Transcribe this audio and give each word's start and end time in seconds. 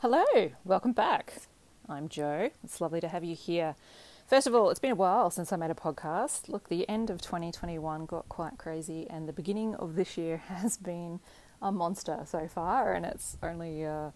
Hello, 0.00 0.26
welcome 0.62 0.92
back. 0.92 1.32
I'm 1.88 2.10
Joe. 2.10 2.50
It's 2.62 2.82
lovely 2.82 3.00
to 3.00 3.08
have 3.08 3.24
you 3.24 3.34
here. 3.34 3.76
First 4.26 4.46
of 4.46 4.54
all, 4.54 4.68
it's 4.68 4.78
been 4.78 4.90
a 4.90 4.94
while 4.94 5.30
since 5.30 5.54
I 5.54 5.56
made 5.56 5.70
a 5.70 5.74
podcast. 5.74 6.50
Look, 6.50 6.68
the 6.68 6.86
end 6.86 7.08
of 7.08 7.22
2021 7.22 8.04
got 8.04 8.28
quite 8.28 8.58
crazy, 8.58 9.06
and 9.08 9.26
the 9.26 9.32
beginning 9.32 9.74
of 9.76 9.94
this 9.94 10.18
year 10.18 10.36
has 10.48 10.76
been 10.76 11.20
a 11.62 11.72
monster 11.72 12.20
so 12.26 12.46
far, 12.46 12.92
and 12.92 13.06
it's 13.06 13.38
only, 13.42 13.86
uh, 13.86 14.10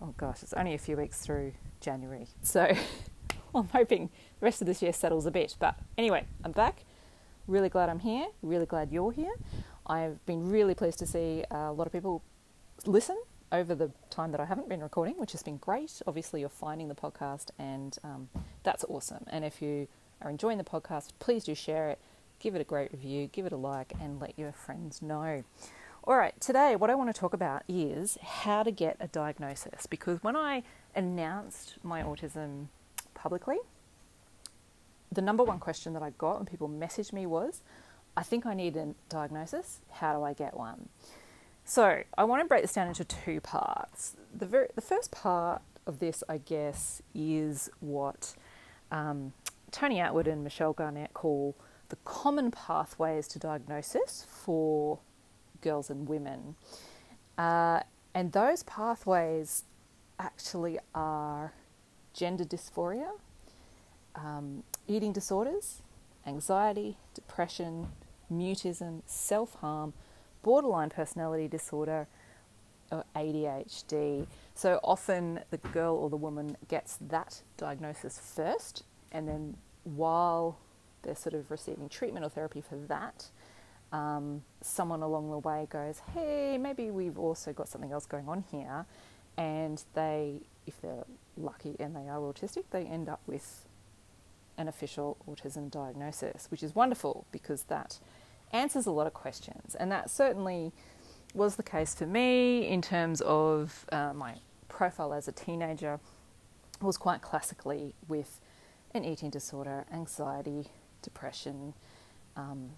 oh 0.00 0.14
gosh, 0.16 0.44
it's 0.44 0.52
only 0.52 0.74
a 0.74 0.78
few 0.78 0.96
weeks 0.96 1.18
through 1.18 1.52
January. 1.80 2.28
So 2.42 2.72
I'm 3.56 3.68
hoping 3.70 4.10
the 4.38 4.44
rest 4.44 4.60
of 4.60 4.68
this 4.68 4.80
year 4.82 4.92
settles 4.92 5.26
a 5.26 5.32
bit. 5.32 5.56
But 5.58 5.74
anyway, 5.98 6.26
I'm 6.44 6.52
back. 6.52 6.84
Really 7.48 7.68
glad 7.68 7.88
I'm 7.88 7.98
here. 7.98 8.28
Really 8.40 8.66
glad 8.66 8.92
you're 8.92 9.10
here. 9.10 9.34
I've 9.84 10.24
been 10.26 10.48
really 10.48 10.76
pleased 10.76 11.00
to 11.00 11.06
see 11.06 11.42
a 11.50 11.72
lot 11.72 11.88
of 11.88 11.92
people 11.92 12.22
listen 12.86 13.20
over 13.52 13.74
the 13.74 13.90
time 14.10 14.30
that 14.32 14.40
I 14.40 14.44
haven't 14.44 14.68
been 14.68 14.80
recording, 14.80 15.18
which 15.18 15.32
has 15.32 15.42
been 15.42 15.56
great. 15.56 16.02
Obviously, 16.06 16.40
you're 16.40 16.48
finding 16.48 16.88
the 16.88 16.94
podcast, 16.94 17.50
and 17.58 17.96
um, 18.04 18.28
that's 18.62 18.84
awesome. 18.84 19.24
And 19.28 19.44
if 19.44 19.62
you 19.62 19.88
are 20.22 20.30
enjoying 20.30 20.58
the 20.58 20.64
podcast, 20.64 21.10
please 21.18 21.44
do 21.44 21.54
share 21.54 21.88
it, 21.90 21.98
give 22.40 22.54
it 22.54 22.60
a 22.60 22.64
great 22.64 22.92
review, 22.92 23.28
give 23.28 23.46
it 23.46 23.52
a 23.52 23.56
like, 23.56 23.92
and 24.00 24.20
let 24.20 24.38
your 24.38 24.52
friends 24.52 25.00
know. 25.00 25.44
All 26.04 26.16
right, 26.16 26.38
today, 26.40 26.76
what 26.76 26.90
I 26.90 26.94
want 26.94 27.14
to 27.14 27.18
talk 27.18 27.34
about 27.34 27.62
is 27.68 28.18
how 28.22 28.62
to 28.62 28.70
get 28.70 28.96
a 29.00 29.08
diagnosis. 29.08 29.86
Because 29.86 30.22
when 30.22 30.36
I 30.36 30.62
announced 30.94 31.76
my 31.82 32.02
autism 32.02 32.66
publicly, 33.14 33.58
the 35.12 35.22
number 35.22 35.42
one 35.42 35.58
question 35.58 35.92
that 35.94 36.02
I 36.02 36.10
got 36.10 36.36
when 36.36 36.46
people 36.46 36.68
messaged 36.68 37.12
me 37.12 37.26
was, 37.26 37.62
I 38.16 38.22
think 38.22 38.46
I 38.46 38.54
need 38.54 38.76
a 38.76 38.94
diagnosis. 39.08 39.80
How 39.90 40.16
do 40.16 40.22
I 40.22 40.32
get 40.32 40.56
one? 40.56 40.88
So 41.68 42.02
I 42.16 42.24
want 42.24 42.42
to 42.42 42.48
break 42.48 42.62
this 42.62 42.72
down 42.72 42.88
into 42.88 43.04
two 43.04 43.42
parts. 43.42 44.16
The 44.34 44.46
very, 44.46 44.68
the 44.74 44.80
first 44.80 45.10
part 45.10 45.60
of 45.86 45.98
this, 45.98 46.24
I 46.26 46.38
guess, 46.38 47.02
is 47.14 47.68
what 47.80 48.34
um, 48.90 49.34
Tony 49.70 49.96
Attwood 49.96 50.26
and 50.28 50.42
Michelle 50.42 50.72
Garnett 50.72 51.12
call 51.12 51.54
the 51.90 51.96
common 52.06 52.50
pathways 52.50 53.28
to 53.28 53.38
diagnosis 53.38 54.26
for 54.30 55.00
girls 55.60 55.90
and 55.90 56.08
women. 56.08 56.56
Uh, 57.36 57.80
and 58.14 58.32
those 58.32 58.62
pathways 58.62 59.64
actually 60.18 60.78
are 60.94 61.52
gender 62.14 62.44
dysphoria, 62.44 63.10
um, 64.14 64.62
eating 64.86 65.12
disorders, 65.12 65.82
anxiety, 66.26 66.96
depression, 67.12 67.88
mutism, 68.32 69.02
self 69.04 69.56
harm, 69.56 69.92
borderline 70.42 70.90
personality 70.90 71.48
disorder, 71.48 72.06
or 72.90 73.04
ADHD. 73.14 74.26
So 74.54 74.80
often 74.82 75.40
the 75.50 75.58
girl 75.58 75.94
or 75.96 76.10
the 76.10 76.16
woman 76.16 76.56
gets 76.68 76.98
that 77.08 77.42
diagnosis 77.56 78.18
first, 78.18 78.84
and 79.12 79.28
then 79.28 79.56
while 79.84 80.58
they're 81.02 81.16
sort 81.16 81.34
of 81.34 81.50
receiving 81.50 81.88
treatment 81.88 82.24
or 82.24 82.28
therapy 82.28 82.60
for 82.60 82.76
that, 82.88 83.30
um, 83.92 84.42
someone 84.60 85.02
along 85.02 85.30
the 85.30 85.38
way 85.38 85.66
goes, 85.70 86.00
Hey, 86.14 86.58
maybe 86.58 86.90
we've 86.90 87.18
also 87.18 87.52
got 87.52 87.68
something 87.68 87.92
else 87.92 88.06
going 88.06 88.28
on 88.28 88.44
here. 88.50 88.86
And 89.36 89.82
they, 89.94 90.40
if 90.66 90.80
they're 90.82 91.04
lucky 91.36 91.76
and 91.78 91.94
they 91.94 92.08
are 92.08 92.18
autistic, 92.18 92.64
they 92.70 92.84
end 92.84 93.08
up 93.08 93.20
with 93.26 93.66
an 94.58 94.66
official 94.66 95.16
autism 95.30 95.70
diagnosis, 95.70 96.48
which 96.50 96.62
is 96.62 96.74
wonderful 96.74 97.24
because 97.30 97.62
that 97.64 97.98
answers 98.52 98.86
a 98.86 98.90
lot 98.90 99.06
of 99.06 99.14
questions. 99.14 99.74
And 99.74 99.90
that 99.92 100.10
certainly 100.10 100.72
was 101.34 101.56
the 101.56 101.62
case 101.62 101.94
for 101.94 102.06
me 102.06 102.66
in 102.66 102.82
terms 102.82 103.20
of 103.20 103.86
uh, 103.92 104.12
my 104.14 104.36
profile 104.68 105.12
as 105.12 105.28
a 105.28 105.32
teenager 105.32 106.00
was 106.80 106.96
quite 106.96 107.22
classically 107.22 107.94
with 108.06 108.40
an 108.94 109.04
eating 109.04 109.30
disorder, 109.30 109.84
anxiety, 109.92 110.68
depression, 111.02 111.74
um, 112.36 112.70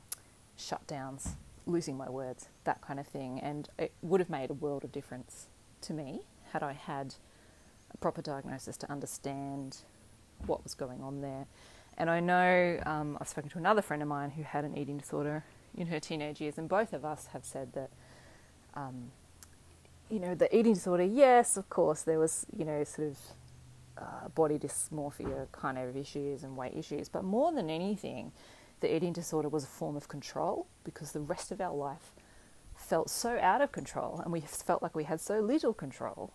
shutdowns, 0.58 1.34
losing 1.66 1.96
my 1.96 2.08
words, 2.08 2.48
that 2.64 2.80
kind 2.80 2.98
of 2.98 3.06
thing. 3.06 3.38
And 3.40 3.68
it 3.78 3.92
would 4.02 4.20
have 4.20 4.30
made 4.30 4.50
a 4.50 4.54
world 4.54 4.84
of 4.84 4.92
difference 4.92 5.46
to 5.82 5.92
me 5.92 6.20
had 6.52 6.62
I 6.62 6.72
had 6.72 7.14
a 7.92 7.96
proper 7.98 8.22
diagnosis 8.22 8.76
to 8.78 8.90
understand 8.90 9.78
what 10.46 10.62
was 10.62 10.74
going 10.74 11.02
on 11.02 11.20
there. 11.20 11.46
And 11.98 12.08
I 12.08 12.20
know 12.20 12.80
um, 12.86 13.18
I've 13.20 13.28
spoken 13.28 13.50
to 13.50 13.58
another 13.58 13.82
friend 13.82 14.02
of 14.02 14.08
mine 14.08 14.30
who 14.30 14.42
had 14.42 14.64
an 14.64 14.76
eating 14.76 14.98
disorder 14.98 15.44
in 15.76 15.88
her 15.88 16.00
teenage 16.00 16.40
years, 16.40 16.58
and 16.58 16.68
both 16.68 16.92
of 16.92 17.04
us 17.04 17.26
have 17.32 17.44
said 17.44 17.72
that, 17.74 17.90
um, 18.74 19.10
you 20.08 20.18
know, 20.18 20.34
the 20.34 20.54
eating 20.56 20.74
disorder, 20.74 21.04
yes, 21.04 21.56
of 21.56 21.68
course, 21.70 22.02
there 22.02 22.18
was, 22.18 22.46
you 22.56 22.64
know, 22.64 22.84
sort 22.84 23.08
of 23.08 23.18
uh, 23.98 24.28
body 24.34 24.58
dysmorphia 24.58 25.50
kind 25.52 25.78
of 25.78 25.96
issues 25.96 26.42
and 26.42 26.56
weight 26.56 26.74
issues, 26.76 27.08
but 27.08 27.24
more 27.24 27.52
than 27.52 27.70
anything, 27.70 28.32
the 28.80 28.94
eating 28.94 29.12
disorder 29.12 29.48
was 29.48 29.64
a 29.64 29.68
form 29.68 29.96
of 29.96 30.08
control 30.08 30.66
because 30.84 31.12
the 31.12 31.20
rest 31.20 31.52
of 31.52 31.60
our 31.60 31.74
life 31.74 32.12
felt 32.74 33.10
so 33.10 33.38
out 33.40 33.60
of 33.60 33.70
control 33.72 34.20
and 34.24 34.32
we 34.32 34.40
felt 34.40 34.82
like 34.82 34.96
we 34.96 35.04
had 35.04 35.20
so 35.20 35.40
little 35.40 35.74
control 35.74 36.32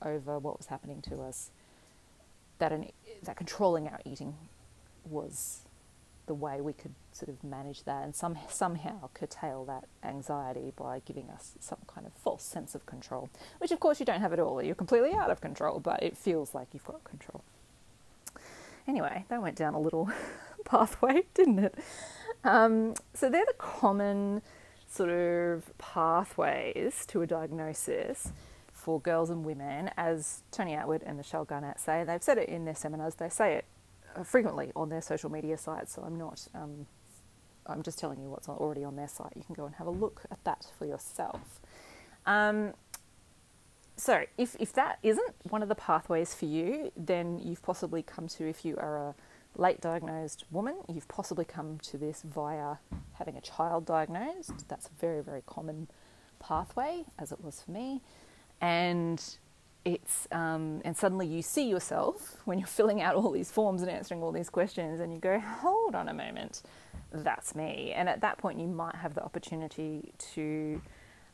over 0.00 0.38
what 0.38 0.56
was 0.56 0.66
happening 0.66 1.02
to 1.02 1.20
us 1.20 1.50
that 2.58 2.72
an, 2.72 2.88
that 3.24 3.36
controlling 3.36 3.88
our 3.88 4.00
eating 4.04 4.36
was 5.04 5.62
the 6.28 6.34
way 6.34 6.60
we 6.60 6.72
could 6.72 6.94
sort 7.10 7.28
of 7.28 7.42
manage 7.42 7.82
that 7.82 8.04
and 8.04 8.14
some, 8.14 8.38
somehow 8.48 9.08
curtail 9.14 9.64
that 9.64 9.84
anxiety 10.04 10.72
by 10.76 11.00
giving 11.04 11.28
us 11.30 11.54
some 11.58 11.78
kind 11.88 12.06
of 12.06 12.12
false 12.12 12.44
sense 12.44 12.76
of 12.76 12.86
control, 12.86 13.28
which 13.58 13.72
of 13.72 13.80
course 13.80 13.98
you 13.98 14.06
don't 14.06 14.20
have 14.20 14.32
at 14.32 14.38
all. 14.38 14.62
You're 14.62 14.76
completely 14.76 15.12
out 15.14 15.30
of 15.30 15.40
control, 15.40 15.80
but 15.80 16.02
it 16.02 16.16
feels 16.16 16.54
like 16.54 16.68
you've 16.72 16.84
got 16.84 17.02
control. 17.02 17.42
Anyway, 18.86 19.24
that 19.28 19.42
went 19.42 19.56
down 19.56 19.74
a 19.74 19.80
little 19.80 20.10
pathway, 20.64 21.22
didn't 21.34 21.58
it? 21.58 21.74
Um, 22.44 22.94
so 23.14 23.28
they're 23.28 23.46
the 23.46 23.54
common 23.58 24.42
sort 24.86 25.10
of 25.10 25.76
pathways 25.78 27.04
to 27.06 27.22
a 27.22 27.26
diagnosis 27.26 28.32
for 28.72 29.00
girls 29.00 29.28
and 29.28 29.44
women, 29.44 29.90
as 29.96 30.42
Tony 30.52 30.72
Attwood 30.72 31.02
and 31.04 31.16
Michelle 31.16 31.44
Garnett 31.44 31.80
say. 31.80 32.04
They've 32.04 32.22
said 32.22 32.38
it 32.38 32.48
in 32.48 32.64
their 32.64 32.74
seminars. 32.74 33.16
They 33.16 33.28
say 33.28 33.54
it 33.54 33.64
frequently 34.24 34.72
on 34.74 34.88
their 34.88 35.02
social 35.02 35.30
media 35.30 35.56
sites. 35.58 35.94
So 35.94 36.02
I'm 36.02 36.16
not. 36.16 36.46
Um, 36.54 36.86
I'm 37.66 37.82
just 37.82 37.98
telling 37.98 38.20
you 38.20 38.30
what's 38.30 38.48
already 38.48 38.82
on 38.82 38.96
their 38.96 39.08
site. 39.08 39.32
You 39.36 39.42
can 39.44 39.54
go 39.54 39.66
and 39.66 39.74
have 39.74 39.86
a 39.86 39.90
look 39.90 40.22
at 40.30 40.42
that 40.44 40.66
for 40.78 40.86
yourself. 40.86 41.60
Um, 42.24 42.72
so 43.96 44.24
if 44.38 44.56
if 44.60 44.72
that 44.74 44.98
isn't 45.02 45.34
one 45.50 45.62
of 45.62 45.68
the 45.68 45.74
pathways 45.74 46.34
for 46.34 46.46
you, 46.46 46.92
then 46.96 47.38
you've 47.38 47.62
possibly 47.62 48.02
come 48.02 48.28
to 48.28 48.48
if 48.48 48.64
you 48.64 48.76
are 48.76 48.96
a 48.96 49.14
late 49.56 49.80
diagnosed 49.80 50.44
woman, 50.50 50.76
you've 50.88 51.08
possibly 51.08 51.44
come 51.44 51.78
to 51.78 51.98
this 51.98 52.22
via 52.22 52.76
having 53.14 53.36
a 53.36 53.40
child 53.40 53.84
diagnosed. 53.84 54.68
That's 54.68 54.86
a 54.86 54.90
very 55.00 55.22
very 55.22 55.42
common 55.46 55.88
pathway, 56.38 57.04
as 57.18 57.32
it 57.32 57.42
was 57.42 57.60
for 57.62 57.72
me, 57.72 58.00
and 58.60 59.20
it's 59.84 60.28
um, 60.32 60.82
and 60.84 60.96
suddenly 60.96 61.26
you 61.26 61.42
see 61.42 61.68
yourself 61.68 62.36
when 62.44 62.58
you're 62.58 62.66
filling 62.80 63.00
out 63.00 63.14
all 63.14 63.30
these 63.30 63.50
forms 63.50 63.82
and 63.82 63.90
answering 63.90 64.22
all 64.22 64.32
these 64.32 64.50
questions 64.50 65.00
and 65.00 65.12
you 65.12 65.18
go 65.18 65.38
hold 65.38 65.94
on 65.94 66.08
a 66.08 66.14
moment. 66.14 66.62
That's 67.12 67.54
me. 67.54 67.92
And 67.94 68.08
at 68.08 68.20
that 68.20 68.38
point 68.38 68.58
you 68.58 68.66
might 68.66 68.96
have 68.96 69.14
the 69.14 69.22
opportunity 69.24 70.12
to 70.34 70.80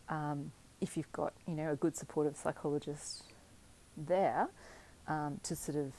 um, 0.09 0.53
if 0.81 0.97
you've 0.97 1.10
got 1.12 1.32
you 1.47 1.55
know 1.55 1.72
a 1.72 1.77
good 1.77 1.97
supportive 1.97 2.37
psychologist 2.37 3.25
there 3.97 4.49
um, 5.09 5.41
to 5.43 5.56
sort 5.56 5.76
of 5.76 5.93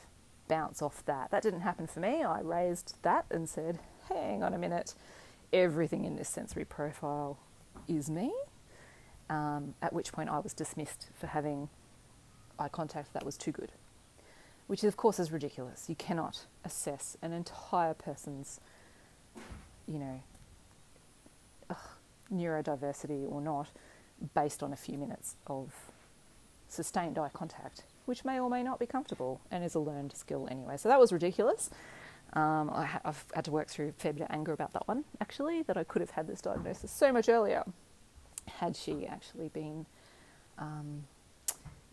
bounce 0.48 0.82
off 0.82 1.04
that. 1.06 1.32
That 1.32 1.42
didn't 1.42 1.62
happen 1.62 1.88
for 1.88 2.00
me. 2.00 2.24
I 2.24 2.42
raised 2.42 2.96
that 3.02 3.26
and 3.32 3.50
said 3.50 3.80
hang 4.08 4.44
on 4.44 4.54
a 4.54 4.58
minute. 4.58 4.94
Everything 5.52 6.06
in 6.06 6.16
this 6.16 6.30
sensory 6.30 6.66
profile 6.66 7.38
is 7.88 8.10
me. 8.10 8.34
Um, 9.28 9.74
at 9.82 9.92
which 9.92 10.14
point 10.14 10.30
i 10.30 10.38
was 10.38 10.54
dismissed 10.54 11.08
for 11.20 11.26
having 11.26 11.68
eye 12.60 12.70
contact 12.70 13.14
that 13.14 13.26
was 13.26 13.38
too 13.38 13.52
good, 13.52 13.72
which 14.68 14.84
of 14.84 14.98
course 14.98 15.20
is 15.20 15.32
ridiculous. 15.32 15.86
You 15.90 15.96
cannot 15.96 16.46
assess 16.64 17.18
an 17.22 17.32
entire 17.32 17.94
person's, 17.94 18.60
you 19.88 20.00
know, 20.00 20.22
ugh, 21.70 21.78
neurodiversity 22.34 23.30
or 23.32 23.42
not 23.42 23.70
based 24.34 24.64
on 24.64 24.74
a 24.74 24.76
few 24.76 24.98
minutes 24.98 25.36
of 25.48 25.74
sustained 26.68 27.18
eye 27.18 27.30
contact, 27.34 27.84
which 28.06 28.26
may 28.26 28.40
or 28.40 28.50
may 28.50 28.64
not 28.64 28.80
be 28.80 28.86
comfortable 28.86 29.42
and 29.52 29.64
is 29.64 29.76
a 29.76 29.80
learned 29.80 30.16
skill 30.16 30.48
anyway. 30.50 30.78
So 30.78 30.90
that 30.90 31.00
was 31.00 31.12
ridiculous. 31.12 31.70
Um, 32.34 32.70
I 32.74 32.86
have 32.86 33.24
had 33.34 33.46
to 33.46 33.52
work 33.52 33.70
through 33.70 33.90
a 33.90 33.92
fair 33.94 34.12
bit 34.12 34.24
of 34.24 34.28
anger 34.32 34.52
about 34.52 34.74
that 34.74 34.88
one, 34.88 35.06
actually, 35.22 35.62
that 35.64 35.78
I 35.78 35.84
could 35.84 36.02
have 36.02 36.12
had 36.12 36.28
this 36.28 36.42
diagnosis 36.42 36.92
so 36.92 37.14
much 37.14 37.30
earlier 37.30 37.64
had 38.48 38.76
she 38.76 39.06
actually 39.08 39.50
been 39.50 39.86
um, 40.58 41.06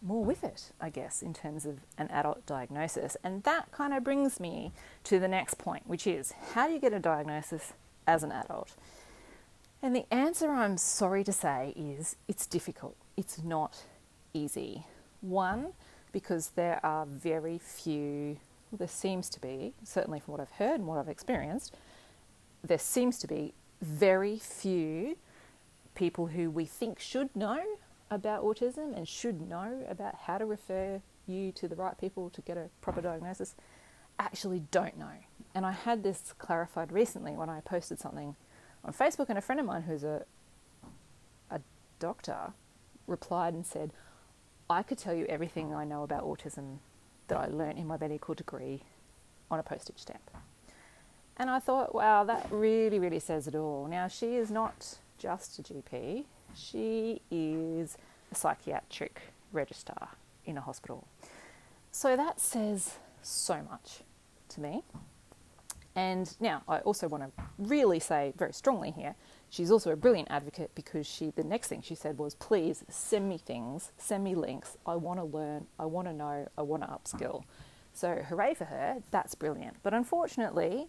more 0.02 0.24
with 0.24 0.42
it, 0.44 0.72
I 0.80 0.90
guess, 0.90 1.22
in 1.22 1.32
terms 1.32 1.64
of 1.64 1.80
an 1.96 2.08
adult 2.08 2.44
diagnosis. 2.46 3.16
And 3.22 3.42
that 3.44 3.70
kind 3.72 3.94
of 3.94 4.02
brings 4.04 4.40
me 4.40 4.72
to 5.04 5.18
the 5.18 5.28
next 5.28 5.58
point, 5.58 5.86
which 5.86 6.06
is 6.06 6.32
how 6.54 6.66
do 6.66 6.72
you 6.72 6.80
get 6.80 6.92
a 6.92 6.98
diagnosis 6.98 7.72
as 8.06 8.22
an 8.22 8.32
adult? 8.32 8.74
And 9.80 9.94
the 9.94 10.06
answer, 10.12 10.50
I'm 10.50 10.76
sorry 10.76 11.24
to 11.24 11.32
say, 11.32 11.72
is 11.76 12.16
it's 12.28 12.46
difficult. 12.46 12.96
It's 13.16 13.42
not 13.42 13.84
easy. 14.32 14.86
One, 15.20 15.72
because 16.12 16.50
there 16.50 16.78
are 16.84 17.06
very 17.06 17.58
few, 17.58 18.38
there 18.72 18.88
seems 18.88 19.28
to 19.30 19.40
be, 19.40 19.74
certainly 19.84 20.20
from 20.20 20.32
what 20.32 20.40
I've 20.40 20.52
heard 20.52 20.80
and 20.80 20.86
what 20.86 20.98
I've 20.98 21.08
experienced, 21.08 21.74
there 22.62 22.78
seems 22.78 23.18
to 23.18 23.26
be 23.26 23.54
very 23.80 24.38
few 24.38 25.16
people 25.94 26.28
who 26.28 26.50
we 26.50 26.64
think 26.64 27.00
should 27.00 27.34
know 27.34 27.60
about 28.12 28.44
autism 28.44 28.96
and 28.96 29.08
should 29.08 29.40
know 29.48 29.84
about 29.88 30.14
how 30.14 30.38
to 30.38 30.44
refer 30.44 31.00
you 31.26 31.50
to 31.52 31.66
the 31.66 31.74
right 31.74 31.96
people 31.98 32.30
to 32.30 32.40
get 32.42 32.56
a 32.56 32.68
proper 32.80 33.00
diagnosis 33.00 33.54
actually 34.18 34.62
don't 34.70 34.98
know. 34.98 35.12
And 35.54 35.64
I 35.64 35.72
had 35.72 36.02
this 36.02 36.34
clarified 36.38 36.92
recently 36.92 37.32
when 37.32 37.48
I 37.48 37.60
posted 37.60 37.98
something 37.98 38.36
on 38.84 38.92
Facebook, 38.92 39.28
and 39.28 39.38
a 39.38 39.40
friend 39.40 39.60
of 39.60 39.66
mine 39.66 39.82
who's 39.82 40.04
a 40.04 40.24
a 41.50 41.60
doctor 41.98 42.52
replied 43.06 43.54
and 43.54 43.64
said, 43.66 43.92
I 44.68 44.82
could 44.82 44.98
tell 44.98 45.14
you 45.14 45.26
everything 45.26 45.74
I 45.74 45.84
know 45.84 46.02
about 46.02 46.24
autism 46.24 46.78
that 47.28 47.38
I 47.38 47.46
learnt 47.46 47.78
in 47.78 47.86
my 47.86 47.96
medical 47.98 48.34
degree 48.34 48.82
on 49.50 49.58
a 49.58 49.62
postage 49.62 49.98
stamp. 49.98 50.30
And 51.36 51.50
I 51.50 51.58
thought, 51.58 51.94
wow, 51.94 52.24
that 52.24 52.46
really, 52.50 52.98
really 52.98 53.18
says 53.18 53.46
it 53.46 53.54
all. 53.54 53.86
Now, 53.86 54.08
she 54.08 54.36
is 54.36 54.50
not 54.50 54.98
just 55.22 55.60
a 55.60 55.62
GP, 55.62 56.24
she 56.52 57.22
is 57.30 57.96
a 58.32 58.34
psychiatric 58.34 59.20
registrar 59.52 60.08
in 60.44 60.58
a 60.58 60.60
hospital. 60.60 61.06
So 61.92 62.16
that 62.16 62.40
says 62.40 62.98
so 63.22 63.62
much 63.70 64.00
to 64.48 64.60
me. 64.60 64.82
And 65.94 66.34
now 66.40 66.62
I 66.66 66.78
also 66.78 67.06
want 67.06 67.22
to 67.22 67.44
really 67.58 68.00
say 68.00 68.32
very 68.36 68.52
strongly 68.52 68.90
here, 68.90 69.14
she's 69.48 69.70
also 69.70 69.92
a 69.92 69.96
brilliant 69.96 70.28
advocate 70.30 70.72
because 70.74 71.06
she 71.06 71.30
the 71.30 71.44
next 71.44 71.68
thing 71.68 71.82
she 71.82 71.94
said 71.94 72.18
was 72.18 72.34
please 72.34 72.82
send 72.88 73.28
me 73.28 73.38
things, 73.38 73.92
send 73.98 74.24
me 74.24 74.34
links. 74.34 74.76
I 74.86 74.96
want 74.96 75.20
to 75.20 75.24
learn, 75.24 75.66
I 75.78 75.84
want 75.84 76.08
to 76.08 76.14
know, 76.14 76.48
I 76.58 76.62
want 76.62 76.82
to 76.82 76.88
upskill. 76.88 77.44
So 77.92 78.24
hooray 78.28 78.54
for 78.54 78.64
her, 78.64 79.02
that's 79.12 79.36
brilliant. 79.36 79.76
But 79.82 79.94
unfortunately, 79.94 80.88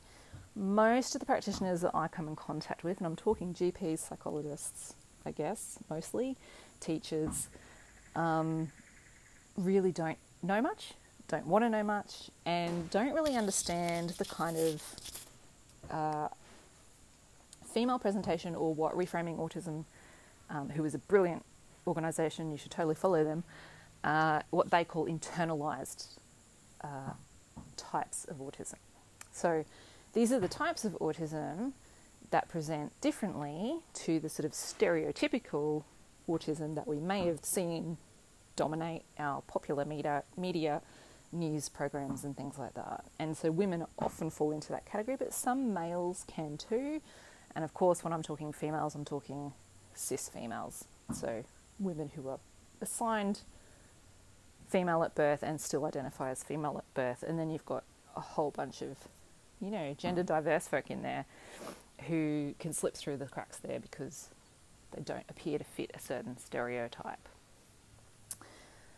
most 0.55 1.15
of 1.15 1.19
the 1.19 1.25
practitioners 1.25 1.81
that 1.81 1.95
I 1.95 2.07
come 2.07 2.27
in 2.27 2.35
contact 2.35 2.83
with, 2.83 2.97
and 2.97 3.07
I'm 3.07 3.15
talking 3.15 3.53
GPs, 3.53 4.00
psychologists, 4.00 4.94
I 5.25 5.31
guess, 5.31 5.79
mostly, 5.89 6.38
teachers, 6.79 7.47
um, 8.15 8.71
really 9.57 9.91
don't 9.91 10.17
know 10.41 10.61
much 10.61 10.94
don't 11.27 11.47
want 11.47 11.63
to 11.63 11.69
know 11.69 11.83
much 11.83 12.29
and 12.45 12.89
don't 12.89 13.13
really 13.13 13.35
understand 13.35 14.11
the 14.11 14.25
kind 14.25 14.57
of 14.57 14.83
uh, 15.89 16.27
female 17.65 18.00
presentation 18.00 18.55
or 18.55 18.73
what 18.73 18.94
Reframing 18.95 19.38
Autism, 19.38 19.85
um, 20.50 20.69
who 20.69 20.85
is 20.85 20.94
a 20.94 21.00
brilliant 21.00 21.44
organisation, 21.88 22.51
you 22.51 22.57
should 22.57 22.71
totally 22.71 22.95
follow 22.95 23.23
them, 23.23 23.44
uh, 24.03 24.41
what 24.51 24.69
they 24.69 24.83
call 24.83 25.07
internalized 25.07 26.07
uh, 26.83 27.13
types 27.77 28.25
of 28.25 28.38
autism. 28.38 28.75
So 29.31 29.65
these 30.13 30.31
are 30.31 30.39
the 30.39 30.48
types 30.48 30.86
of 30.86 30.94
autism 30.94 31.74
that 32.31 32.50
present 32.50 32.92
differently 33.01 33.80
to 33.94 34.19
the 34.19 34.30
sort 34.30 34.45
of 34.45 34.51
stereotypical 34.54 35.83
autism 36.27 36.75
that 36.75 36.88
we 36.88 37.00
may 37.00 37.25
have 37.27 37.44
seen 37.44 37.98
dominate 38.56 39.04
our 39.19 39.42
popular 39.42 39.86
media, 39.86 40.24
media 40.38 40.81
news 41.31 41.68
programs 41.69 42.24
and 42.24 42.38
things 42.38 42.57
like 42.57 42.74
that. 42.75 43.04
And 43.19 43.36
so 43.36 43.51
women 43.51 43.86
often 44.00 44.30
fall 44.30 44.51
into 44.51 44.69
that 44.71 44.86
category, 44.86 45.18
but 45.18 45.33
some 45.33 45.74
males 45.74 46.24
can 46.27 46.57
too. 46.57 47.01
And 47.56 47.65
of 47.65 47.74
course, 47.74 48.04
when 48.04 48.13
I'm 48.13 48.24
talking 48.24 48.54
females, 48.54 48.95
I'm 48.95 49.06
talking 49.06 49.54
cis 49.94 50.30
females. 50.30 50.86
So 51.13 51.44
women 51.80 52.12
who 52.15 52.30
are 52.30 52.39
assigned 52.81 53.42
female 54.68 55.04
at 55.04 55.15
birth 55.15 55.44
and 55.44 55.60
still 55.60 55.86
identify 55.86 56.31
as 56.31 56.44
female 56.44 56.77
at 56.77 56.94
birth. 56.94 57.24
And 57.24 57.38
then 57.38 57.50
you've 57.50 57.65
got 57.65 57.83
a 58.15 58.21
whole 58.21 58.51
bunch 58.51 58.81
of, 58.81 58.98
you 59.63 59.71
know, 59.71 59.95
gender 59.98 60.24
diverse 60.24 60.68
folk 60.68 60.92
in 60.92 61.01
there 61.01 61.25
who 62.07 62.54
can 62.60 62.74
slip 62.74 62.95
through 62.95 63.18
the 63.18 63.25
cracks 63.25 63.57
there 63.57 63.80
because 63.80 64.30
they 64.92 65.01
don't 65.01 65.25
appear 65.30 65.57
to 65.57 65.63
fit 65.63 65.92
a 65.94 66.00
certain 66.00 66.38
stereotype. 66.38 67.30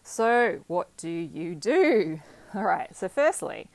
So, 0.03 0.59
what 0.67 0.95
do 0.97 1.09
you 1.09 1.55
do? 1.55 2.21
All 2.53 2.63
right, 2.63 2.95
so 2.95 3.09
firstly, 3.09 3.69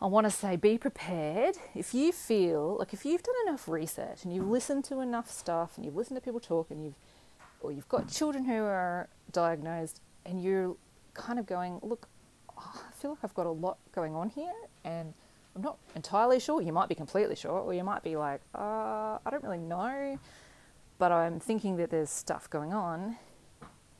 I 0.00 0.06
want 0.06 0.24
to 0.24 0.30
say 0.30 0.56
be 0.56 0.78
prepared. 0.78 1.56
If 1.74 1.94
you 1.94 2.12
feel 2.12 2.76
like 2.78 2.92
if 2.92 3.04
you've 3.04 3.22
done 3.22 3.34
enough 3.46 3.68
research 3.68 4.24
and 4.24 4.34
you've 4.34 4.48
listened 4.48 4.84
to 4.84 5.00
enough 5.00 5.30
stuff 5.30 5.72
and 5.76 5.84
you've 5.84 5.96
listened 5.96 6.16
to 6.16 6.20
people 6.20 6.40
talk 6.40 6.70
and 6.70 6.84
you've 6.84 6.94
or 7.60 7.72
you've 7.72 7.88
got 7.88 8.08
children 8.08 8.44
who 8.44 8.62
are 8.62 9.08
diagnosed 9.32 10.00
and 10.24 10.42
you're 10.42 10.76
kind 11.14 11.38
of 11.38 11.46
going, 11.46 11.80
look, 11.82 12.08
oh, 12.56 12.82
I 12.88 12.92
feel 13.00 13.10
like 13.10 13.20
I've 13.24 13.34
got 13.34 13.46
a 13.46 13.50
lot 13.50 13.78
going 13.92 14.14
on 14.14 14.28
here 14.28 14.52
and 14.84 15.14
I'm 15.56 15.62
not 15.62 15.78
entirely 15.94 16.38
sure. 16.38 16.60
You 16.60 16.72
might 16.72 16.88
be 16.88 16.94
completely 16.94 17.34
sure, 17.34 17.58
or 17.58 17.72
you 17.72 17.82
might 17.82 18.02
be 18.02 18.14
like, 18.14 18.42
uh, 18.54 19.18
I 19.24 19.30
don't 19.30 19.42
really 19.42 19.58
know, 19.58 20.18
but 20.98 21.10
I'm 21.10 21.40
thinking 21.40 21.76
that 21.78 21.90
there's 21.90 22.10
stuff 22.10 22.48
going 22.50 22.74
on. 22.74 23.16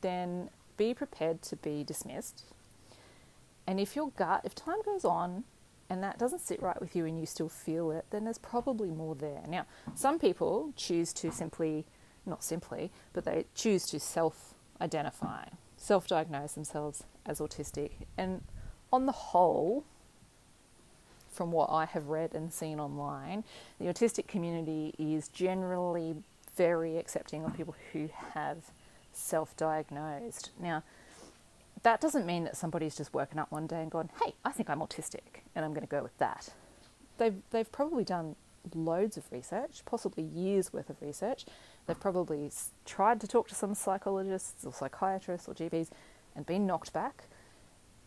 Then 0.02 0.50
be 0.76 0.92
prepared 0.92 1.40
to 1.42 1.56
be 1.56 1.82
dismissed. 1.82 2.44
And 3.66 3.80
if 3.80 3.96
your 3.96 4.10
gut, 4.10 4.42
if 4.44 4.54
time 4.54 4.82
goes 4.84 5.04
on 5.04 5.44
and 5.88 6.02
that 6.02 6.18
doesn't 6.18 6.40
sit 6.40 6.60
right 6.60 6.78
with 6.78 6.94
you 6.94 7.06
and 7.06 7.18
you 7.18 7.24
still 7.24 7.48
feel 7.48 7.90
it, 7.90 8.04
then 8.10 8.24
there's 8.24 8.38
probably 8.38 8.90
more 8.90 9.14
there. 9.14 9.42
Now, 9.48 9.64
some 9.94 10.18
people 10.18 10.74
choose 10.76 11.14
to 11.14 11.32
simply, 11.32 11.86
not 12.26 12.44
simply, 12.44 12.92
but 13.14 13.24
they 13.24 13.46
choose 13.54 13.86
to 13.86 13.98
self 13.98 14.52
identify, 14.78 15.46
self 15.78 16.06
diagnose 16.06 16.52
themselves 16.52 17.04
as 17.24 17.40
autistic. 17.40 17.92
And 18.18 18.42
on 18.92 19.06
the 19.06 19.12
whole, 19.12 19.84
from 21.36 21.52
what 21.52 21.70
I 21.70 21.84
have 21.84 22.08
read 22.08 22.34
and 22.34 22.52
seen 22.52 22.80
online, 22.80 23.44
the 23.78 23.86
autistic 23.86 24.26
community 24.26 24.94
is 24.98 25.28
generally 25.28 26.16
very 26.56 26.96
accepting 26.96 27.44
of 27.44 27.54
people 27.54 27.76
who 27.92 28.08
have 28.32 28.70
self 29.12 29.56
diagnosed. 29.56 30.50
Now, 30.58 30.82
that 31.82 32.00
doesn't 32.00 32.26
mean 32.26 32.44
that 32.44 32.56
somebody's 32.56 32.96
just 32.96 33.12
woken 33.12 33.38
up 33.38 33.52
one 33.52 33.66
day 33.66 33.82
and 33.82 33.90
gone, 33.90 34.10
hey, 34.24 34.34
I 34.44 34.50
think 34.50 34.70
I'm 34.70 34.80
autistic 34.80 35.42
and 35.54 35.64
I'm 35.64 35.72
going 35.72 35.86
to 35.86 35.90
go 35.90 36.02
with 36.02 36.16
that. 36.18 36.48
They've, 37.18 37.36
they've 37.50 37.70
probably 37.70 38.02
done 38.02 38.34
loads 38.74 39.16
of 39.16 39.24
research, 39.30 39.82
possibly 39.84 40.24
years 40.24 40.72
worth 40.72 40.90
of 40.90 41.00
research. 41.00 41.44
They've 41.86 41.98
probably 41.98 42.50
tried 42.84 43.20
to 43.20 43.28
talk 43.28 43.48
to 43.48 43.54
some 43.54 43.74
psychologists 43.74 44.64
or 44.64 44.72
psychiatrists 44.72 45.48
or 45.48 45.54
GPs 45.54 45.90
and 46.34 46.44
been 46.44 46.66
knocked 46.66 46.92
back, 46.92 47.24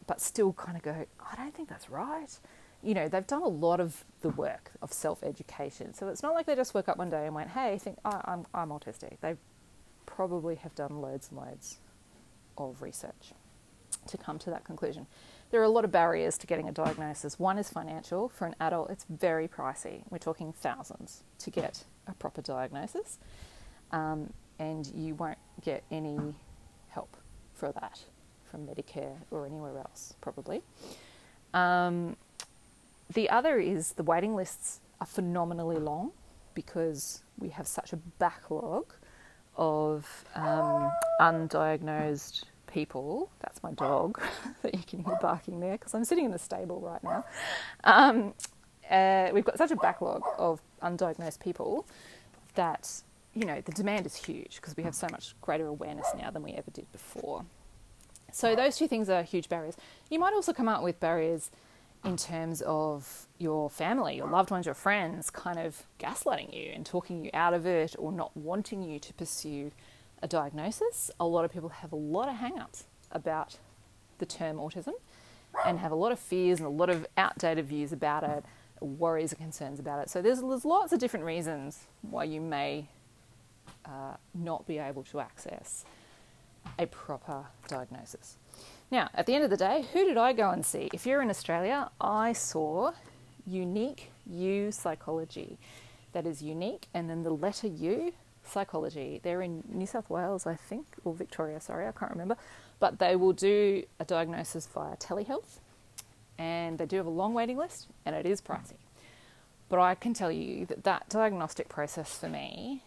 but 0.08 0.20
still 0.20 0.54
kind 0.54 0.76
of 0.76 0.84
go, 0.84 1.06
I 1.20 1.36
don't 1.36 1.54
think 1.54 1.70
that's 1.70 1.90
right. 1.90 2.40
You 2.82 2.94
know, 2.94 3.08
they've 3.08 3.28
done 3.28 3.42
a 3.42 3.48
lot 3.48 3.80
of 3.80 4.06
the 4.22 4.30
work 4.30 4.72
of 4.82 4.94
self 4.94 5.24
education. 5.24 5.94
So 5.94 6.08
it's 6.08 6.24
not 6.24 6.34
like 6.34 6.46
they 6.46 6.56
just 6.56 6.74
woke 6.74 6.88
up 6.88 6.98
one 6.98 7.10
day 7.10 7.26
and 7.26 7.36
went, 7.36 7.50
hey, 7.50 7.78
think 7.78 7.98
oh, 8.06 8.22
I'm, 8.26 8.46
I'm 8.54 8.70
autistic. 8.70 9.18
They've 9.22 9.38
probably 10.06 10.56
have 10.56 10.76
done 10.76 11.02
loads 11.02 11.30
and 11.30 11.40
loads 11.40 11.78
of 12.58 12.82
research 12.82 13.34
to 14.08 14.18
come 14.18 14.40
to 14.40 14.50
that 14.50 14.64
conclusion. 14.64 15.08
There 15.52 15.60
are 15.62 15.66
a 15.66 15.70
lot 15.70 15.84
of 15.84 15.92
barriers 15.92 16.38
to 16.40 16.48
getting 16.48 16.70
a 16.70 16.72
diagnosis. 16.72 17.40
One 17.40 17.58
is 17.58 17.70
financial. 17.70 18.30
For 18.30 18.46
an 18.46 18.56
adult, 18.60 18.92
it's 18.92 19.06
very 19.10 19.48
pricey. 19.48 20.04
We're 20.10 20.20
talking 20.20 20.54
thousands 20.54 21.24
to 21.40 21.50
get 21.50 21.84
a 22.08 22.14
proper 22.14 22.42
diagnosis, 22.42 23.18
um, 23.92 24.32
and 24.60 24.88
you 24.94 25.16
won't 25.16 25.38
get 25.62 25.84
any 25.90 26.36
help 26.90 27.18
for 27.54 27.72
that 27.72 28.00
from 28.50 28.68
Medicare 28.68 29.16
or 29.32 29.46
anywhere 29.46 29.78
else, 29.78 30.14
probably. 30.22 30.62
Um, 31.54 32.16
the 33.14 33.30
other 33.30 33.58
is 33.60 33.94
the 33.94 34.04
waiting 34.04 34.36
lists 34.36 34.82
are 35.02 35.08
phenomenally 35.08 35.78
long 35.78 36.12
because 36.54 37.24
we 37.38 37.50
have 37.50 37.68
such 37.68 37.94
a 37.94 37.98
backlog 37.98 38.94
of 39.56 40.26
um, 40.36 40.92
undiagnosed 41.20 42.44
people. 42.68 43.30
That's 43.40 43.62
my 43.64 43.72
dog 43.72 44.22
that 44.62 44.74
you 44.74 44.84
can 44.86 45.04
hear 45.04 45.18
barking 45.22 45.60
there 45.60 45.74
because 45.74 45.94
I'm 45.94 46.06
sitting 46.06 46.26
in 46.26 46.32
the 46.32 46.40
stable 46.40 46.80
right 46.82 47.04
now. 47.04 47.26
Um, 47.84 48.34
uh, 48.90 49.30
we've 49.34 49.46
got 49.46 49.58
such 49.58 49.72
a 49.72 49.76
backlog 49.76 50.24
of 50.38 50.62
undiagnosed 50.82 51.40
people 51.40 51.88
that 52.56 53.02
you 53.36 53.46
know 53.46 53.62
the 53.62 53.72
demand 53.72 54.06
is 54.06 54.16
huge 54.16 54.56
because 54.56 54.76
we 54.76 54.84
have 54.84 54.96
so 54.96 55.08
much 55.12 55.36
greater 55.42 55.68
awareness 55.68 56.08
now 56.18 56.32
than 56.32 56.44
we 56.44 56.54
ever 56.54 56.72
did 56.72 56.92
before. 56.92 57.46
So 58.32 58.56
those 58.56 58.78
two 58.78 58.88
things 58.88 59.10
are 59.10 59.24
huge 59.24 59.50
barriers. 59.50 59.76
You 60.10 60.20
might 60.20 60.34
also 60.34 60.54
come 60.54 60.68
up 60.68 60.84
with 60.84 61.00
barriers 61.00 61.52
in 62.06 62.16
terms 62.16 62.62
of 62.62 63.28
your 63.38 63.70
family, 63.70 64.16
your 64.16 64.28
loved 64.28 64.52
ones, 64.52 64.66
your 64.66 64.76
friends 64.76 65.30
kind 65.30 65.60
of 65.60 65.84
gaslighting 66.00 66.54
you 66.54 66.72
and 66.74 66.86
talking 66.86 67.26
you 67.26 67.30
out 67.34 67.54
of 67.54 67.66
it 67.66 67.96
or 68.00 68.12
not 68.12 68.36
wanting 68.38 68.82
you 68.82 69.00
to 69.00 69.14
pursue 69.14 69.72
a 70.22 70.28
diagnosis. 70.28 71.12
A 71.20 71.26
lot 71.26 71.46
of 71.46 71.52
people 71.52 71.70
have 71.70 71.92
a 71.92 71.98
lot 71.98 72.30
of 72.30 72.36
hang 72.36 72.58
ups 72.60 72.86
about 73.12 73.58
the 74.20 74.26
term 74.26 74.58
autism 74.58 74.94
and 75.66 75.80
have 75.80 75.92
a 75.92 75.96
lot 75.96 76.12
of 76.12 76.20
fears 76.20 76.60
and 76.60 76.68
a 76.68 76.72
lot 76.72 76.90
of 76.90 77.06
outdated 77.18 77.66
views 77.66 77.92
about 77.92 78.24
it, 78.24 78.46
worries 78.80 79.32
and 79.32 79.42
concerns 79.42 79.80
about 79.80 80.00
it. 80.00 80.10
So 80.10 80.22
there's, 80.22 80.42
there's 80.42 80.66
lots 80.66 80.94
of 80.94 81.00
different 81.00 81.26
reasons 81.26 81.86
why 82.02 82.26
you 82.26 82.40
may 82.40 82.88
uh, 83.86 84.16
not 84.34 84.68
be 84.68 84.78
able 84.78 85.04
to 85.04 85.20
access 85.20 85.86
a 86.78 86.86
proper 86.86 87.46
diagnosis. 87.68 88.38
Now, 88.92 89.10
at 89.14 89.26
the 89.28 89.36
end 89.36 89.44
of 89.44 89.50
the 89.50 89.58
day, 89.58 89.86
who 89.94 90.06
did 90.06 90.18
I 90.18 90.34
go 90.34 90.50
and 90.50 90.66
see? 90.66 90.90
If 90.94 91.06
you're 91.06 91.22
in 91.22 91.30
Australia, 91.30 91.90
I 92.02 92.34
saw 92.34 92.94
Unique 93.46 94.12
U 94.26 94.72
Psychology. 94.72 95.58
That 96.14 96.26
is 96.26 96.42
unique, 96.42 96.88
and 96.94 97.08
then 97.10 97.22
the 97.22 97.30
letter 97.30 97.68
U 97.68 98.14
Psychology. 98.44 99.20
They're 99.22 99.44
in 99.44 99.64
New 99.70 99.86
South 99.86 100.10
Wales, 100.10 100.48
I 100.48 100.56
think, 100.56 100.88
or 101.06 101.14
Victoria, 101.14 101.60
sorry, 101.62 101.88
I 101.88 101.92
can't 101.92 102.12
remember. 102.12 102.36
But 102.80 102.98
they 102.98 103.16
will 103.16 103.34
do 103.34 103.84
a 104.00 104.06
diagnosis 104.06 104.66
via 104.66 104.96
telehealth, 104.96 105.60
and 106.40 106.80
they 106.80 106.88
do 106.88 106.98
have 106.98 107.06
a 107.06 107.12
long 107.12 107.36
waiting 107.36 107.58
list, 107.58 107.88
and 108.06 108.16
it 108.16 108.26
is 108.26 108.42
pricey. 108.42 108.78
But 109.68 109.80
I 109.80 109.94
can 109.94 110.16
tell 110.16 110.32
you 110.32 110.66
that 110.66 110.84
that 110.84 111.10
diagnostic 111.10 111.70
process 111.70 112.18
for 112.18 112.28
me 112.28 112.82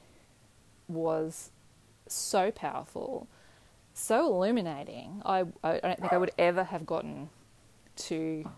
was 0.89 1.51
so 2.09 2.51
powerful, 2.51 3.29
so 3.95 4.27
illuminating. 4.27 5.23
I, 5.25 5.45
I 5.63 5.79
don't 5.81 6.01
think 6.01 6.13
I 6.13 6.19
would 6.19 6.33
ever 6.39 6.65
have 6.65 6.87
gotten 6.87 7.31
to 7.97 8.49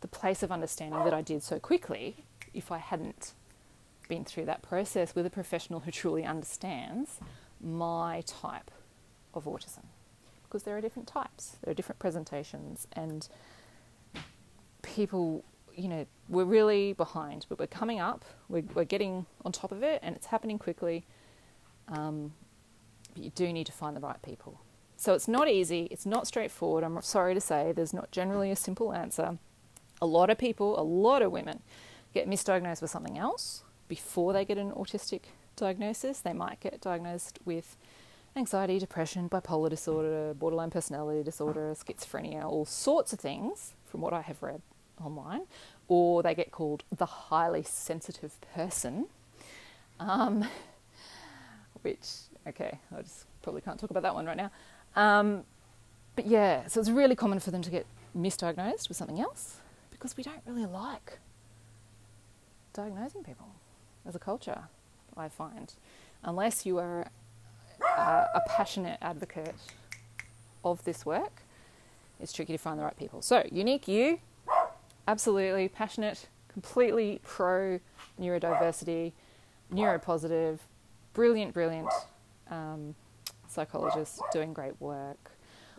the 0.00 0.08
place 0.08 0.42
of 0.42 0.52
understanding 0.52 1.02
that 1.04 1.14
I 1.14 1.22
did 1.22 1.42
so 1.42 1.58
quickly 1.58 2.24
if 2.54 2.70
I 2.70 2.78
hadn't 2.78 3.32
been 4.08 4.24
through 4.24 4.46
that 4.46 4.62
process 4.62 5.14
with 5.14 5.26
a 5.26 5.30
professional 5.30 5.80
who 5.80 5.90
truly 5.90 6.24
understands 6.24 7.18
my 7.60 8.22
type 8.26 8.70
of 9.34 9.44
autism. 9.44 9.84
Because 10.44 10.62
there 10.62 10.76
are 10.76 10.80
different 10.80 11.08
types, 11.08 11.56
there 11.62 11.70
are 11.70 11.74
different 11.74 11.98
presentations, 11.98 12.86
and 12.94 13.28
people, 14.82 15.44
you 15.76 15.88
know, 15.88 16.06
we're 16.28 16.44
really 16.44 16.94
behind, 16.94 17.44
but 17.48 17.58
we're 17.58 17.66
coming 17.66 18.00
up, 18.00 18.24
we're, 18.48 18.64
we're 18.74 18.84
getting 18.84 19.26
on 19.44 19.52
top 19.52 19.72
of 19.72 19.82
it, 19.82 20.00
and 20.02 20.16
it's 20.16 20.26
happening 20.26 20.58
quickly. 20.58 21.04
Um, 21.88 22.32
but 23.14 23.22
you 23.22 23.30
do 23.30 23.52
need 23.52 23.66
to 23.66 23.72
find 23.72 23.96
the 23.96 24.00
right 24.00 24.20
people. 24.22 24.60
So 24.96 25.14
it's 25.14 25.28
not 25.28 25.48
easy, 25.48 25.88
it's 25.90 26.06
not 26.06 26.26
straightforward. 26.26 26.82
I'm 26.82 27.00
sorry 27.02 27.34
to 27.34 27.40
say, 27.40 27.72
there's 27.72 27.94
not 27.94 28.10
generally 28.10 28.50
a 28.50 28.56
simple 28.56 28.92
answer. 28.92 29.38
A 30.02 30.06
lot 30.06 30.30
of 30.30 30.38
people, 30.38 30.78
a 30.78 30.82
lot 30.82 31.22
of 31.22 31.30
women, 31.30 31.60
get 32.14 32.28
misdiagnosed 32.28 32.82
with 32.82 32.90
something 32.90 33.18
else 33.18 33.62
before 33.86 34.32
they 34.32 34.44
get 34.44 34.58
an 34.58 34.72
autistic 34.72 35.22
diagnosis. 35.56 36.20
They 36.20 36.32
might 36.32 36.60
get 36.60 36.80
diagnosed 36.80 37.38
with 37.44 37.76
anxiety, 38.36 38.78
depression, 38.78 39.28
bipolar 39.28 39.70
disorder, 39.70 40.34
borderline 40.34 40.70
personality 40.70 41.22
disorder, 41.22 41.74
schizophrenia, 41.74 42.44
all 42.44 42.64
sorts 42.64 43.12
of 43.12 43.20
things 43.20 43.74
from 43.84 44.00
what 44.00 44.12
I 44.12 44.22
have 44.22 44.42
read 44.42 44.62
online, 45.04 45.42
or 45.88 46.22
they 46.22 46.34
get 46.34 46.50
called 46.50 46.84
the 46.96 47.06
highly 47.06 47.62
sensitive 47.62 48.40
person, 48.54 49.06
um, 50.00 50.44
which, 51.82 52.08
okay, 52.48 52.78
I 52.96 53.02
just 53.02 53.26
probably 53.42 53.60
can't 53.60 53.78
talk 53.78 53.90
about 53.90 54.02
that 54.02 54.14
one 54.14 54.26
right 54.26 54.36
now. 54.36 54.50
Um, 54.96 55.44
but 56.16 56.26
yeah, 56.26 56.66
so 56.66 56.80
it's 56.80 56.90
really 56.90 57.14
common 57.14 57.40
for 57.40 57.50
them 57.50 57.62
to 57.62 57.70
get 57.70 57.86
misdiagnosed 58.16 58.88
with 58.88 58.96
something 58.96 59.20
else 59.20 59.58
because 59.90 60.16
we 60.16 60.22
don't 60.22 60.42
really 60.46 60.66
like 60.66 61.18
diagnosing 62.72 63.22
people 63.22 63.46
as 64.06 64.14
a 64.14 64.18
culture, 64.18 64.62
I 65.16 65.28
find. 65.28 65.72
Unless 66.24 66.66
you 66.66 66.78
are 66.78 67.06
uh, 67.96 68.24
a 68.34 68.40
passionate 68.48 68.98
advocate 69.00 69.54
of 70.64 70.82
this 70.84 71.06
work, 71.06 71.42
it's 72.20 72.32
tricky 72.32 72.52
to 72.54 72.58
find 72.58 72.78
the 72.78 72.84
right 72.84 72.96
people. 72.96 73.22
So, 73.22 73.44
Unique 73.52 73.86
U, 73.86 74.18
absolutely 75.06 75.68
passionate, 75.68 76.28
completely 76.52 77.20
pro 77.22 77.78
neurodiversity, 78.20 79.12
neuropositive, 79.72 80.58
brilliant, 81.14 81.54
brilliant 81.54 81.92
um, 82.50 82.94
psychologist 83.48 84.20
doing 84.32 84.52
great 84.52 84.80
work. 84.80 85.32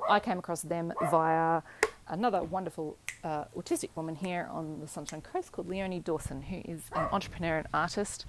I 0.08 0.20
came 0.20 0.40
across 0.40 0.62
them 0.62 0.94
via 1.10 1.62
another 2.08 2.44
wonderful 2.44 2.98
uh, 3.24 3.46
autistic 3.56 3.90
woman 3.96 4.16
here 4.16 4.48
on 4.52 4.80
the 4.80 4.88
Sunshine 4.88 5.22
Coast 5.22 5.52
called 5.52 5.68
Leonie 5.70 6.00
Dawson, 6.00 6.42
who 6.42 6.62
is 6.66 6.84
an 6.94 7.08
entrepreneur 7.12 7.58
and 7.58 7.68
artist. 7.74 8.26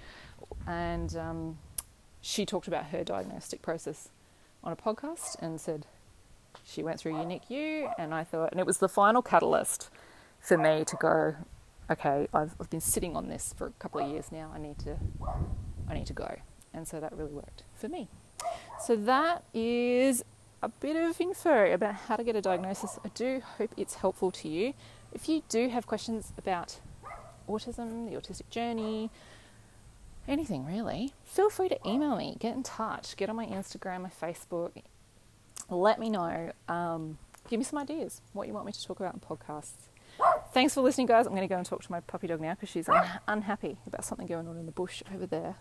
And 0.67 1.15
um, 1.15 1.57
she 2.21 2.45
talked 2.45 2.67
about 2.67 2.85
her 2.87 3.03
diagnostic 3.03 3.61
process 3.61 4.09
on 4.63 4.71
a 4.71 4.75
podcast 4.75 5.41
and 5.41 5.59
said 5.59 5.87
she 6.63 6.83
went 6.83 6.99
through 6.99 7.19
Unique 7.19 7.49
U. 7.49 7.89
And 7.97 8.13
I 8.13 8.23
thought, 8.23 8.51
and 8.51 8.59
it 8.59 8.65
was 8.65 8.77
the 8.77 8.89
final 8.89 9.21
catalyst 9.21 9.89
for 10.39 10.57
me 10.57 10.83
to 10.85 10.95
go, 10.97 11.35
okay, 11.89 12.27
I've, 12.33 12.55
I've 12.59 12.69
been 12.69 12.81
sitting 12.81 13.15
on 13.15 13.29
this 13.29 13.53
for 13.57 13.67
a 13.67 13.71
couple 13.71 14.01
of 14.01 14.09
years 14.09 14.31
now. 14.31 14.51
I 14.53 14.59
need 14.59 14.79
to, 14.79 14.97
I 15.89 15.93
need 15.93 16.07
to 16.07 16.13
go. 16.13 16.37
And 16.73 16.87
so 16.87 16.99
that 16.99 17.13
really 17.13 17.33
worked 17.33 17.63
for 17.73 17.89
me. 17.89 18.09
So 18.85 18.95
that 18.95 19.43
is 19.53 20.23
a 20.63 20.69
bit 20.69 20.95
of 20.95 21.19
info 21.21 21.71
about 21.71 21.95
how 21.95 22.15
to 22.15 22.23
get 22.23 22.35
a 22.35 22.41
diagnosis. 22.41 22.97
I 23.05 23.09
do 23.09 23.41
hope 23.57 23.71
it's 23.77 23.95
helpful 23.95 24.31
to 24.31 24.47
you. 24.47 24.73
If 25.13 25.29
you 25.29 25.43
do 25.49 25.69
have 25.69 25.85
questions 25.85 26.33
about 26.37 26.79
autism, 27.47 28.09
the 28.09 28.15
autistic 28.15 28.49
journey, 28.49 29.11
anything 30.27 30.65
really, 30.65 31.13
feel 31.25 31.49
free 31.49 31.69
to 31.69 31.77
email 31.87 32.15
me, 32.15 32.37
get 32.39 32.55
in 32.55 32.63
touch, 32.63 33.15
get 33.17 33.29
on 33.29 33.35
my 33.35 33.45
Instagram, 33.45 34.01
my 34.01 34.09
Facebook. 34.09 34.71
Let 35.69 35.99
me 35.99 36.09
know. 36.09 36.51
Um, 36.67 37.17
give 37.49 37.59
me 37.59 37.63
some 37.63 37.79
ideas 37.79 38.21
what 38.33 38.47
you 38.47 38.53
want 38.53 38.65
me 38.65 38.71
to 38.71 38.83
talk 38.85 38.99
about 38.99 39.13
in 39.13 39.19
podcasts. 39.19 39.89
Thanks 40.53 40.73
for 40.73 40.81
listening, 40.81 41.07
guys. 41.07 41.25
I'm 41.25 41.33
going 41.33 41.47
to 41.47 41.53
go 41.53 41.57
and 41.57 41.65
talk 41.65 41.81
to 41.83 41.91
my 41.91 42.01
puppy 42.01 42.27
dog 42.27 42.41
now 42.41 42.53
because 42.53 42.69
she's 42.69 42.89
un- 42.89 43.05
unhappy 43.27 43.77
about 43.87 44.03
something 44.05 44.27
going 44.27 44.47
on 44.47 44.57
in 44.57 44.65
the 44.65 44.71
bush 44.71 45.01
over 45.13 45.25
there. 45.25 45.55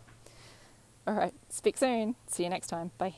All 1.07 1.15
right, 1.15 1.35
speak 1.49 1.77
soon. 1.77 2.15
See 2.27 2.45
you 2.45 2.51
next 2.51 2.69
time. 2.69 2.91
Bye. 2.99 3.15